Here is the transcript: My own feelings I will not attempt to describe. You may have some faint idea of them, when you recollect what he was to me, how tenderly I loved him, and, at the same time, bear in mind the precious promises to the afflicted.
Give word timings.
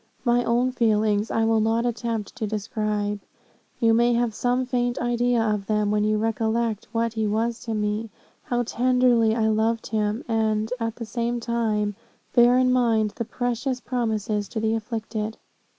My 0.25 0.43
own 0.43 0.71
feelings 0.71 1.29
I 1.29 1.45
will 1.45 1.59
not 1.59 1.85
attempt 1.85 2.35
to 2.37 2.47
describe. 2.47 3.19
You 3.79 3.93
may 3.93 4.13
have 4.13 4.33
some 4.33 4.65
faint 4.65 4.97
idea 4.97 5.39
of 5.39 5.67
them, 5.67 5.91
when 5.91 6.03
you 6.03 6.17
recollect 6.17 6.87
what 6.91 7.13
he 7.13 7.27
was 7.27 7.59
to 7.65 7.75
me, 7.75 8.09
how 8.45 8.63
tenderly 8.63 9.35
I 9.35 9.45
loved 9.47 9.85
him, 9.85 10.23
and, 10.27 10.73
at 10.79 10.95
the 10.95 11.05
same 11.05 11.39
time, 11.39 11.95
bear 12.33 12.57
in 12.57 12.73
mind 12.73 13.11
the 13.11 13.25
precious 13.25 13.79
promises 13.79 14.47
to 14.47 14.59
the 14.59 14.73
afflicted. 14.73 15.37